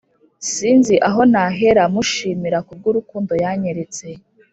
sinzi 0.51 0.95
aho 1.07 1.21
nahera 1.31 1.83
mushimira 1.93 2.57
kubw'urukundo 2.67 3.33
yanyeretse 3.43 4.05